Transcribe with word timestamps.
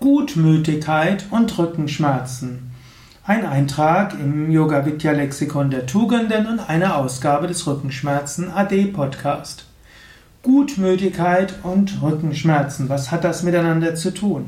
Gutmütigkeit 0.00 1.26
und 1.30 1.58
Rückenschmerzen. 1.58 2.72
Ein 3.22 3.44
Eintrag 3.44 4.14
im 4.14 4.50
Yoga 4.50 4.86
Vidya 4.86 5.12
Lexikon 5.12 5.68
der 5.68 5.84
Tugenden 5.84 6.46
und 6.46 6.70
eine 6.70 6.94
Ausgabe 6.94 7.46
des 7.46 7.66
Rückenschmerzen 7.66 8.50
AD 8.50 8.86
Podcast. 8.94 9.66
Gutmütigkeit 10.42 11.52
und 11.64 12.00
Rückenschmerzen, 12.00 12.88
was 12.88 13.10
hat 13.10 13.24
das 13.24 13.42
miteinander 13.42 13.94
zu 13.94 14.14
tun? 14.14 14.46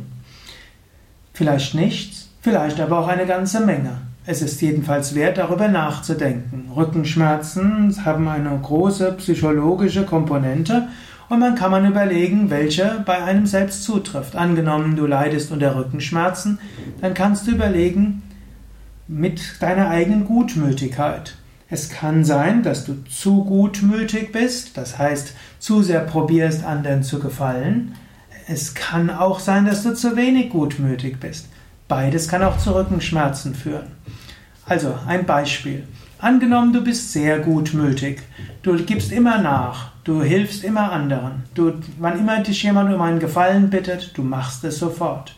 Vielleicht 1.34 1.74
nichts, 1.74 2.30
vielleicht 2.40 2.80
aber 2.80 3.00
auch 3.00 3.08
eine 3.08 3.26
ganze 3.26 3.60
Menge. 3.60 3.98
Es 4.24 4.40
ist 4.40 4.62
jedenfalls 4.62 5.14
wert, 5.14 5.36
darüber 5.36 5.68
nachzudenken. 5.68 6.70
Rückenschmerzen 6.74 8.02
haben 8.06 8.26
eine 8.26 8.58
große 8.58 9.12
psychologische 9.18 10.06
Komponente 10.06 10.88
und 11.32 11.38
man 11.38 11.54
kann 11.54 11.70
man 11.70 11.86
überlegen, 11.86 12.50
welche 12.50 13.02
bei 13.06 13.24
einem 13.24 13.46
selbst 13.46 13.84
zutrifft. 13.84 14.36
Angenommen, 14.36 14.96
du 14.96 15.06
leidest 15.06 15.50
unter 15.50 15.74
Rückenschmerzen, 15.76 16.58
dann 17.00 17.14
kannst 17.14 17.46
du 17.46 17.52
überlegen 17.52 18.22
mit 19.08 19.40
deiner 19.60 19.88
eigenen 19.88 20.26
Gutmütigkeit. 20.26 21.34
Es 21.70 21.88
kann 21.88 22.22
sein, 22.22 22.62
dass 22.62 22.84
du 22.84 23.02
zu 23.04 23.44
gutmütig 23.44 24.30
bist, 24.30 24.76
das 24.76 24.98
heißt 24.98 25.32
zu 25.58 25.80
sehr 25.80 26.00
probierst, 26.00 26.66
anderen 26.66 27.02
zu 27.02 27.18
gefallen. 27.18 27.94
Es 28.46 28.74
kann 28.74 29.08
auch 29.08 29.40
sein, 29.40 29.64
dass 29.64 29.84
du 29.84 29.94
zu 29.94 30.16
wenig 30.16 30.50
gutmütig 30.50 31.18
bist. 31.18 31.48
Beides 31.88 32.28
kann 32.28 32.42
auch 32.42 32.58
zu 32.58 32.74
Rückenschmerzen 32.74 33.54
führen. 33.54 33.86
Also 34.66 34.98
ein 35.06 35.24
Beispiel. 35.24 35.84
Angenommen, 36.22 36.72
du 36.72 36.84
bist 36.84 37.12
sehr 37.12 37.40
gutmütig. 37.40 38.22
Du 38.62 38.76
gibst 38.76 39.10
immer 39.10 39.38
nach. 39.38 39.90
Du 40.04 40.22
hilfst 40.22 40.62
immer 40.62 40.92
anderen. 40.92 41.42
Du, 41.52 41.72
wann 41.98 42.16
immer 42.16 42.38
dich 42.38 42.62
jemand 42.62 42.94
um 42.94 43.00
einen 43.00 43.18
Gefallen 43.18 43.70
bittet, 43.70 44.16
du 44.16 44.22
machst 44.22 44.62
es 44.62 44.78
sofort. 44.78 45.34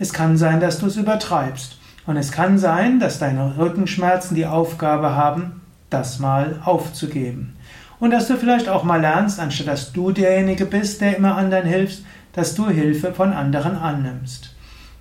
Es 0.00 0.12
kann 0.12 0.36
sein, 0.36 0.58
dass 0.58 0.80
du 0.80 0.86
es 0.86 0.96
übertreibst. 0.96 1.78
Und 2.06 2.16
es 2.16 2.32
kann 2.32 2.58
sein, 2.58 2.98
dass 2.98 3.20
deine 3.20 3.56
Rückenschmerzen 3.56 4.34
die 4.34 4.46
Aufgabe 4.46 5.14
haben, 5.14 5.60
das 5.90 6.18
mal 6.18 6.58
aufzugeben. 6.64 7.54
Und 8.00 8.10
dass 8.10 8.26
du 8.26 8.36
vielleicht 8.36 8.68
auch 8.68 8.82
mal 8.82 9.00
lernst, 9.00 9.38
anstatt 9.38 9.68
dass 9.68 9.92
du 9.92 10.10
derjenige 10.10 10.66
bist, 10.66 11.02
der 11.02 11.16
immer 11.18 11.36
anderen 11.36 11.68
hilfst, 11.68 12.04
dass 12.32 12.56
du 12.56 12.68
Hilfe 12.68 13.14
von 13.14 13.32
anderen 13.32 13.76
annimmst. 13.76 14.55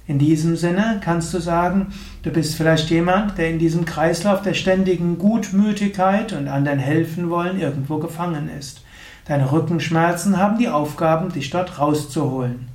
In 0.08 0.20
diesem 0.20 0.56
Sinne 0.56 1.02
kannst 1.04 1.34
du 1.34 1.40
sagen, 1.40 1.88
du 2.22 2.30
bist 2.30 2.56
vielleicht 2.56 2.92
jemand, 2.92 3.40
der 3.40 3.50
in 3.50 3.58
diesem 3.58 3.86
Kreislauf 3.86 4.44
der 4.44 4.54
ständigen 4.54 5.18
Gutmütigkeit 5.18 6.32
und 6.34 6.48
anderen 6.48 6.78
helfen 6.78 7.32
wollen 7.32 7.60
irgendwo 7.60 7.98
gefangen 7.98 8.48
ist. 8.48 8.84
Deine 9.28 9.52
Rückenschmerzen 9.52 10.38
haben 10.38 10.60
die 10.60 10.70
Aufgaben, 10.70 11.32
dich 11.32 11.50
dort 11.50 11.80
rauszuholen. 11.80 12.68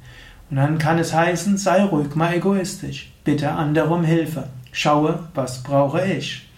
Und 0.50 0.56
dann 0.56 0.78
kann 0.78 0.98
es 0.98 1.14
heißen, 1.14 1.56
sei 1.56 1.84
ruhig 1.84 2.16
mal 2.16 2.34
egoistisch, 2.34 3.12
bitte 3.22 3.52
andere 3.52 3.94
um 3.94 4.02
Hilfe, 4.02 4.48
schaue, 4.72 5.20
was 5.34 5.62
brauche 5.62 6.04
ich. 6.04 6.48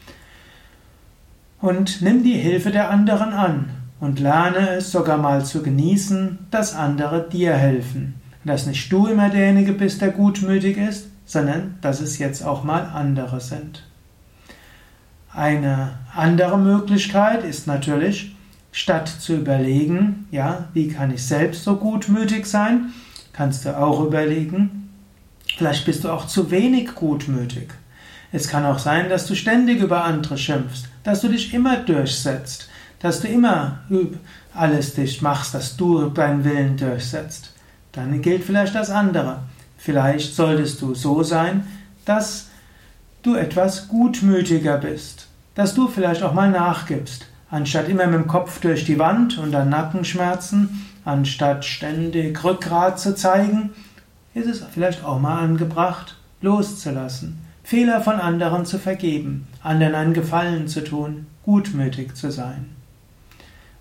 Und 1.60 2.00
nimm 2.00 2.24
die 2.24 2.38
Hilfe 2.38 2.70
der 2.70 2.88
anderen 2.88 3.34
an 3.34 3.68
und 4.00 4.18
lerne 4.18 4.70
es 4.70 4.90
sogar 4.90 5.18
mal 5.18 5.44
zu 5.44 5.62
genießen, 5.62 6.38
dass 6.50 6.74
andere 6.74 7.28
dir 7.28 7.52
helfen 7.52 8.21
dass 8.44 8.66
nicht 8.66 8.90
du 8.90 9.06
immer 9.06 9.30
derjenige 9.30 9.72
bist, 9.72 10.00
der 10.00 10.10
gutmütig 10.10 10.76
ist, 10.76 11.06
sondern 11.24 11.78
dass 11.80 12.00
es 12.00 12.18
jetzt 12.18 12.44
auch 12.44 12.64
mal 12.64 12.82
andere 12.82 13.40
sind. 13.40 13.84
Eine 15.32 15.98
andere 16.14 16.58
Möglichkeit 16.58 17.44
ist 17.44 17.66
natürlich, 17.66 18.34
statt 18.70 19.08
zu 19.08 19.36
überlegen, 19.36 20.26
ja, 20.30 20.68
wie 20.72 20.88
kann 20.88 21.12
ich 21.12 21.24
selbst 21.24 21.64
so 21.64 21.76
gutmütig 21.76 22.46
sein, 22.46 22.92
kannst 23.32 23.64
du 23.64 23.78
auch 23.78 24.00
überlegen, 24.04 24.90
vielleicht 25.56 25.86
bist 25.86 26.04
du 26.04 26.10
auch 26.10 26.26
zu 26.26 26.50
wenig 26.50 26.94
gutmütig. 26.94 27.68
Es 28.32 28.48
kann 28.48 28.64
auch 28.64 28.78
sein, 28.78 29.08
dass 29.08 29.26
du 29.26 29.34
ständig 29.34 29.80
über 29.80 30.04
andere 30.04 30.38
schimpfst, 30.38 30.88
dass 31.04 31.20
du 31.20 31.28
dich 31.28 31.52
immer 31.54 31.76
durchsetzt, 31.76 32.68
dass 32.98 33.20
du 33.20 33.28
immer 33.28 33.80
alles 34.54 34.94
dich 34.94 35.22
machst, 35.22 35.54
dass 35.54 35.76
du 35.76 36.08
deinen 36.08 36.44
Willen 36.44 36.76
durchsetzt 36.76 37.52
dann 37.92 38.22
gilt 38.22 38.44
vielleicht 38.44 38.74
das 38.74 38.90
andere. 38.90 39.40
Vielleicht 39.76 40.34
solltest 40.34 40.80
du 40.80 40.94
so 40.94 41.22
sein, 41.22 41.66
dass 42.04 42.48
du 43.22 43.36
etwas 43.36 43.88
gutmütiger 43.88 44.78
bist, 44.78 45.28
dass 45.54 45.74
du 45.74 45.88
vielleicht 45.88 46.22
auch 46.22 46.32
mal 46.32 46.50
nachgibst, 46.50 47.26
anstatt 47.50 47.88
immer 47.88 48.06
mit 48.06 48.14
dem 48.14 48.26
Kopf 48.26 48.60
durch 48.60 48.84
die 48.84 48.98
Wand 48.98 49.38
und 49.38 49.52
dann 49.52 49.68
Nackenschmerzen, 49.68 50.86
anstatt 51.04 51.64
ständig 51.64 52.42
Rückgrat 52.42 52.98
zu 52.98 53.14
zeigen, 53.14 53.70
ist 54.34 54.46
es 54.46 54.64
vielleicht 54.72 55.04
auch 55.04 55.20
mal 55.20 55.38
angebracht, 55.38 56.16
loszulassen, 56.40 57.38
Fehler 57.62 58.00
von 58.00 58.14
anderen 58.14 58.64
zu 58.64 58.78
vergeben, 58.78 59.46
anderen 59.62 59.94
einen 59.94 60.14
Gefallen 60.14 60.66
zu 60.68 60.82
tun, 60.82 61.26
gutmütig 61.44 62.14
zu 62.14 62.30
sein. 62.30 62.70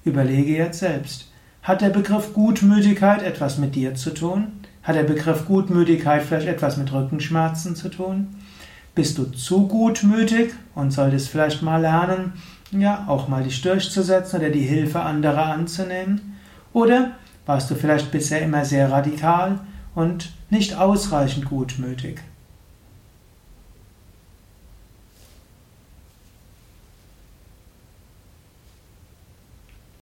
Überlege 0.04 0.56
jetzt 0.56 0.80
selbst, 0.80 1.31
hat 1.64 1.82
der 1.82 1.90
Begriff 1.90 2.34
Gutmütigkeit 2.34 3.22
etwas 3.22 3.58
mit 3.58 3.76
dir 3.76 3.94
zu 3.94 4.14
tun? 4.14 4.52
Hat 4.84 4.96
der 4.96 5.04
Begriff 5.04 5.46
Gutmütigkeit 5.46 6.24
vielleicht 6.24 6.48
etwas 6.48 6.78
mit 6.78 6.92
Rückenschmerzen 6.92 7.76
zu 7.76 7.90
tun? 7.90 8.36
Bist 8.96 9.18
du 9.18 9.26
zu 9.26 9.68
gutmütig 9.68 10.54
und 10.74 10.92
solltest 10.92 11.30
vielleicht 11.30 11.62
mal 11.62 11.82
lernen, 11.82 12.34
ja, 12.72 13.06
auch 13.08 13.28
mal 13.28 13.44
dich 13.44 13.62
durchzusetzen 13.62 14.40
oder 14.40 14.50
die 14.50 14.62
Hilfe 14.62 15.02
anderer 15.02 15.46
anzunehmen? 15.46 16.38
Oder 16.74 17.12
warst 17.46 17.70
du 17.70 17.76
vielleicht 17.76 18.12
bisher 18.12 18.42
immer 18.42 18.66
sehr 18.66 18.92
radikal 18.92 19.60
und 19.94 20.34
nicht 20.50 20.76
ausreichend 20.76 21.46
gutmütig? 21.46 22.22